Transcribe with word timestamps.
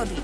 prírody. 0.00 0.16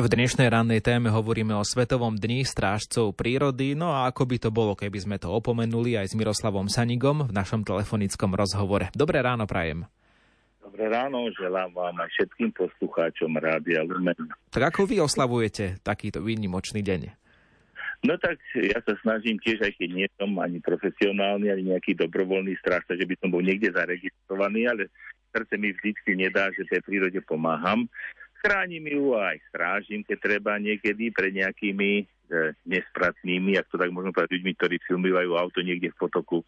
V 0.00 0.08
dnešnej 0.08 0.48
rannej 0.48 0.80
téme 0.80 1.12
hovoríme 1.12 1.52
o 1.52 1.60
Svetovom 1.60 2.16
dni 2.16 2.48
strážcov 2.48 3.12
prírody, 3.12 3.76
no 3.76 3.92
a 3.92 4.08
ako 4.08 4.24
by 4.24 4.36
to 4.40 4.48
bolo, 4.48 4.72
keby 4.72 4.96
sme 4.96 5.16
to 5.20 5.28
opomenuli 5.28 6.00
aj 6.00 6.10
s 6.10 6.14
Miroslavom 6.16 6.72
Sanigom 6.72 7.28
v 7.28 7.32
našom 7.36 7.62
telefonickom 7.62 8.32
rozhovore. 8.32 8.88
Dobré 8.96 9.20
ráno 9.20 9.44
prajem. 9.44 9.84
Dobré 10.64 10.88
ráno, 10.88 11.28
želám 11.36 11.76
vám 11.76 12.00
aj 12.00 12.08
všetkým 12.16 12.56
poslucháčom 12.56 13.36
Rádia 13.36 13.84
Lumen. 13.84 14.32
Tak 14.48 14.72
ako 14.72 14.88
vy 14.88 15.04
oslavujete 15.04 15.84
takýto 15.84 16.24
výnimočný 16.24 16.80
deň? 16.80 17.19
No 18.00 18.16
tak 18.16 18.40
ja 18.56 18.80
sa 18.80 18.96
snažím 19.04 19.36
tiež, 19.36 19.60
aj 19.60 19.76
keď 19.76 19.88
nie 19.92 20.08
som 20.16 20.32
ani 20.40 20.56
profesionálny, 20.64 21.52
ani 21.52 21.76
nejaký 21.76 21.92
dobrovoľný 22.00 22.56
strážca, 22.60 22.96
že 22.96 23.04
by 23.04 23.14
som 23.20 23.28
bol 23.28 23.44
niekde 23.44 23.76
zaregistrovaný, 23.76 24.72
ale 24.72 24.88
srdce 25.36 25.54
mi 25.60 25.76
vždycky 25.76 26.16
nedá, 26.16 26.48
že 26.56 26.64
tej 26.64 26.80
prírode 26.80 27.20
pomáham 27.20 27.84
Chránim 28.40 28.88
ju 28.88 29.12
aj 29.20 29.36
strážim, 29.52 30.00
keď 30.00 30.16
treba 30.16 30.56
niekedy 30.56 31.12
pre 31.12 31.28
nejakými 31.28 31.90
e, 32.00 32.04
nespratnými, 32.64 33.60
ak 33.60 33.68
to 33.68 33.76
tak 33.76 33.92
môžem 33.92 34.16
povedať, 34.16 34.40
ľuďmi, 34.40 34.52
ktorí 34.56 34.76
si 34.80 34.96
umývajú 34.96 35.36
auto 35.36 35.60
niekde 35.60 35.92
v 35.92 36.00
potoku, 36.00 36.40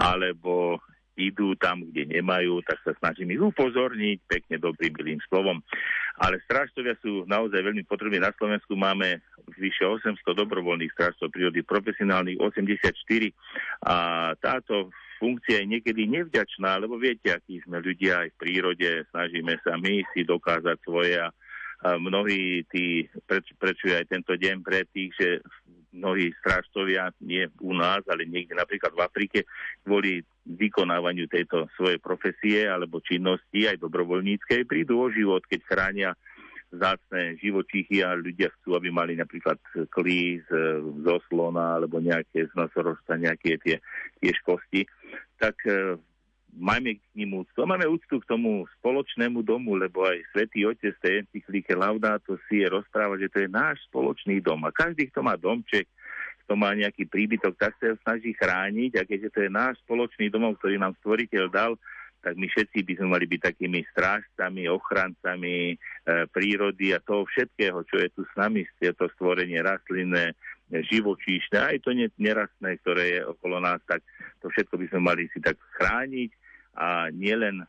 alebo 0.00 0.80
idú 1.16 1.52
tam, 1.60 1.84
kde 1.84 2.20
nemajú, 2.20 2.64
tak 2.64 2.80
sa 2.84 2.92
snažím 3.00 3.36
ich 3.36 3.40
upozorniť 3.40 4.18
pekne 4.28 4.56
dobrým, 4.60 4.92
milým 4.96 5.20
slovom. 5.28 5.60
Ale 6.20 6.40
strážcovia 6.44 6.96
sú 7.04 7.28
naozaj 7.28 7.60
veľmi 7.60 7.84
potrební. 7.84 8.20
Na 8.20 8.32
Slovensku 8.36 8.72
máme 8.76 9.20
vyše 9.54 9.86
800 9.86 10.26
dobrovoľných 10.26 10.90
strážcov 10.90 11.30
prírody, 11.30 11.62
profesionálnych 11.62 12.42
84 12.42 12.90
a 13.86 13.96
táto 14.42 14.90
funkcia 15.22 15.64
je 15.64 15.70
niekedy 15.78 16.04
nevďačná, 16.10 16.76
lebo 16.82 16.98
viete, 16.98 17.32
akí 17.32 17.62
sme 17.64 17.80
ľudia 17.80 18.26
aj 18.26 18.28
v 18.34 18.40
prírode, 18.40 18.90
snažíme 19.14 19.54
sa 19.62 19.78
my 19.78 20.02
si 20.12 20.26
dokázať 20.26 20.76
svoje 20.84 21.16
a, 21.16 21.30
mnohí 21.96 22.64
tí, 22.72 23.06
preč, 23.28 23.52
prečo 23.56 23.92
aj 23.92 24.08
tento 24.08 24.32
deň 24.32 24.56
pre 24.64 24.88
tých, 24.90 25.12
že 25.16 25.28
mnohí 25.96 26.28
strážcovia, 26.44 27.08
nie 27.24 27.48
u 27.64 27.72
nás, 27.72 28.04
ale 28.08 28.28
niekde 28.28 28.52
napríklad 28.52 28.92
v 28.92 29.04
Afrike, 29.04 29.38
kvôli 29.80 30.20
vykonávaniu 30.44 31.26
tejto 31.26 31.66
svojej 31.74 31.96
profesie 31.98 32.68
alebo 32.68 33.00
činnosti, 33.00 33.64
aj 33.66 33.80
dobrovoľníckej, 33.80 34.68
prídu 34.68 35.00
o 35.00 35.08
život, 35.08 35.42
keď 35.48 35.60
chránia 35.64 36.10
zácne 36.72 37.38
živočíchy 37.38 38.02
a 38.02 38.18
ľudia 38.18 38.50
chcú, 38.58 38.74
aby 38.74 38.90
mali 38.90 39.14
napríklad 39.14 39.56
klíz 39.90 40.42
zo 41.02 41.16
slona 41.30 41.78
alebo 41.78 42.02
nejaké 42.02 42.50
z 42.50 42.52
nosorožca, 42.58 43.14
nejaké 43.14 43.56
tie, 43.62 43.76
tie 44.18 44.32
kosti 44.42 44.84
tak 45.38 45.56
e, 45.68 46.00
máme 46.56 46.96
k 46.96 47.04
ním 47.14 47.44
úctu. 47.44 47.60
Máme 47.64 47.84
úctu 47.86 48.20
k 48.20 48.28
tomu 48.28 48.64
spoločnému 48.80 49.44
domu, 49.44 49.76
lebo 49.76 50.08
aj 50.08 50.24
svätý 50.32 50.64
Otec 50.64 50.96
tej 51.00 51.24
encyklike 51.24 51.76
Laudato 51.76 52.40
si 52.48 52.64
je 52.64 52.68
rozpráva, 52.72 53.20
že 53.20 53.28
to 53.28 53.44
je 53.44 53.48
náš 53.48 53.84
spoločný 53.92 54.40
dom. 54.40 54.64
A 54.64 54.72
každý, 54.72 55.08
kto 55.12 55.20
má 55.20 55.36
domček, 55.36 55.86
kto 56.46 56.54
má 56.56 56.72
nejaký 56.72 57.10
príbytok, 57.10 57.58
tak 57.58 57.76
sa 57.76 57.92
snaží 58.06 58.32
chrániť 58.32 58.92
a 58.96 59.02
keďže 59.04 59.30
to 59.34 59.38
je 59.44 59.50
náš 59.52 59.76
spoločný 59.84 60.32
domov, 60.32 60.56
ktorý 60.62 60.80
nám 60.80 60.96
stvoriteľ 61.02 61.44
dal, 61.52 61.72
tak 62.26 62.34
my 62.34 62.50
všetci 62.50 62.82
by 62.82 62.92
sme 62.98 63.08
mali 63.14 63.30
byť 63.30 63.40
takými 63.54 63.86
strážcami, 63.94 64.66
ochrancami 64.66 65.70
e, 65.70 65.74
prírody 66.26 66.90
a 66.90 66.98
toho 66.98 67.22
všetkého, 67.22 67.86
čo 67.86 68.02
je 68.02 68.10
tu 68.10 68.26
s 68.26 68.34
nami, 68.34 68.66
to 68.82 69.06
stvorenie 69.14 69.62
rastlinné, 69.62 70.34
živočíšne, 70.66 71.62
aj 71.62 71.86
to 71.86 71.94
nerastné, 72.18 72.82
ktoré 72.82 73.14
je 73.14 73.20
okolo 73.30 73.62
nás, 73.62 73.78
tak 73.86 74.02
to 74.42 74.50
všetko 74.50 74.74
by 74.74 74.86
sme 74.90 75.00
mali 75.06 75.22
si 75.30 75.38
tak 75.38 75.54
chrániť. 75.78 76.30
A 76.74 77.14
nielen, 77.14 77.62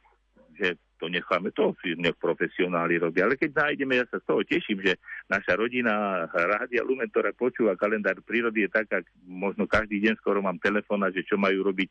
že 0.57 0.73
to 0.97 1.07
necháme, 1.07 1.53
to 1.53 1.77
si 1.79 1.93
nech 1.95 2.17
profesionáli 2.17 2.97
robia. 2.97 3.29
Ale 3.29 3.37
keď 3.37 3.53
nájdeme, 3.53 4.01
ja 4.01 4.05
sa 4.09 4.17
z 4.17 4.25
toho 4.25 4.41
teším, 4.43 4.81
že 4.81 4.97
naša 5.29 5.55
rodina 5.55 6.25
Rádia 6.33 6.81
Lumen, 6.81 7.07
ktorá 7.13 7.31
počúva 7.37 7.77
kalendár 7.77 8.17
prírody, 8.25 8.65
je 8.65 8.69
tak, 8.73 8.89
ak 8.91 9.05
možno 9.25 9.69
každý 9.69 10.01
deň 10.03 10.17
skoro 10.19 10.41
mám 10.41 10.57
telefóna, 10.57 11.13
že 11.13 11.21
čo 11.23 11.37
majú 11.37 11.61
robiť 11.69 11.89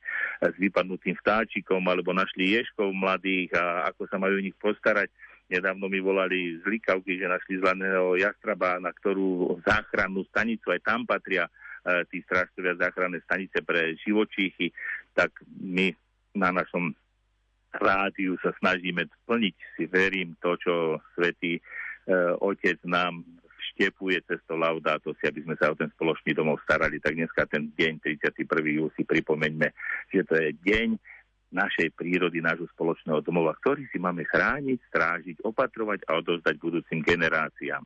s 0.50 0.56
vypadnutým 0.58 1.14
vtáčikom, 1.22 1.80
alebo 1.86 2.10
našli 2.10 2.58
ješkov 2.58 2.90
mladých 2.90 3.54
a 3.54 3.88
ako 3.94 4.10
sa 4.10 4.18
majú 4.18 4.38
o 4.38 4.44
nich 4.44 4.58
postarať 4.58 5.08
Nedávno 5.46 5.86
mi 5.86 6.02
volali 6.02 6.58
z 6.58 6.66
Likavky, 6.66 7.22
že 7.22 7.30
našli 7.30 7.62
zlaného 7.62 8.18
jastraba, 8.18 8.82
na 8.82 8.90
ktorú 8.90 9.62
záchrannú 9.62 10.26
stanicu, 10.26 10.74
aj 10.74 10.82
tam 10.82 11.06
patria 11.06 11.46
e, 11.46 11.50
tí 12.10 12.18
strážcovia 12.26 12.74
záchranné 12.74 13.22
stanice 13.22 13.62
pre 13.62 13.94
živočíchy, 14.02 14.74
tak 15.14 15.30
my 15.62 15.94
na 16.34 16.50
našom 16.50 16.90
rádiu 17.78 18.36
sa 18.40 18.52
snažíme 18.58 19.08
splniť 19.24 19.56
si, 19.76 19.84
verím, 19.86 20.36
to, 20.40 20.56
čo 20.60 20.74
svetý 21.14 21.58
e, 21.58 21.62
otec 22.40 22.80
nám 22.86 23.24
štepuje 23.74 24.24
cez 24.24 24.40
to 24.48 24.56
laudáto 24.56 25.12
si, 25.20 25.28
aby 25.28 25.44
sme 25.44 25.54
sa 25.60 25.68
o 25.68 25.76
ten 25.76 25.92
spoločný 25.92 26.32
domov 26.32 26.62
starali. 26.64 26.96
Tak 26.96 27.12
dneska 27.12 27.44
ten 27.50 27.68
deň, 27.76 28.00
31. 28.00 28.48
júl, 28.72 28.88
si 28.96 29.04
pripomeňme, 29.04 29.68
že 30.08 30.24
to 30.24 30.34
je 30.38 30.56
deň 30.64 30.96
našej 31.52 31.94
prírody, 31.94 32.42
nášho 32.42 32.66
spoločného 32.74 33.22
domova, 33.22 33.54
ktorý 33.54 33.86
si 33.92 34.02
máme 34.02 34.26
chrániť, 34.26 34.78
strážiť, 34.90 35.36
opatrovať 35.46 36.08
a 36.10 36.18
odozdať 36.18 36.54
budúcim 36.58 37.00
generáciám. 37.04 37.84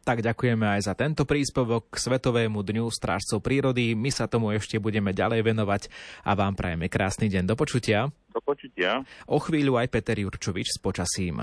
Tak 0.00 0.24
ďakujeme 0.24 0.64
aj 0.64 0.80
za 0.88 0.94
tento 0.96 1.28
príspevok 1.28 1.92
k 1.92 2.00
Svetovému 2.00 2.64
dňu 2.64 2.88
strážcov 2.88 3.44
prírody. 3.44 3.92
My 3.92 4.08
sa 4.08 4.24
tomu 4.26 4.50
ešte 4.56 4.80
budeme 4.80 5.12
ďalej 5.12 5.44
venovať 5.44 5.82
a 6.24 6.32
vám 6.32 6.56
prajeme 6.56 6.88
krásny 6.88 7.28
deň. 7.28 7.44
Do 7.44 7.54
počutia. 7.54 8.08
Do 8.30 8.40
počutia. 8.42 9.02
O 9.26 9.42
chvíľu 9.42 9.78
aj 9.78 9.90
Peter 9.90 10.14
Jurčovič 10.14 10.68
s 10.74 10.78
počasím. 10.78 11.42